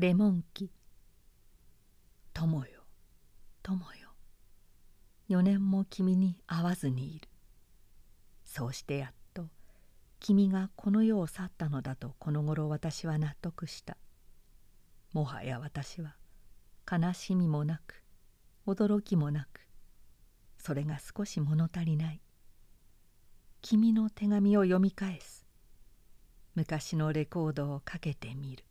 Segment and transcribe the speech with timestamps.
[0.00, 0.70] レモン木。
[2.32, 2.66] 友よ。
[3.64, 4.10] 友よ。
[5.28, 7.28] 4年も君に会わずにいる。
[8.44, 9.48] そうしてやっと
[10.20, 13.96] 君がこの世を去ったのだとこの頃私は納得した。
[15.12, 16.14] もはや私は
[16.88, 18.04] 悲しみもなく
[18.68, 19.66] 驚きもなく
[20.58, 22.20] それが少し物足りない。
[23.62, 25.44] 君の手紙を読み返す。
[26.54, 28.62] 昔のレコードをかけてみる。